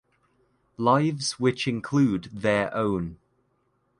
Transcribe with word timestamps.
Lives 0.77 1.39
which 1.39 1.67
include 1.67 2.23
their 2.33 2.73
own. 2.73 3.19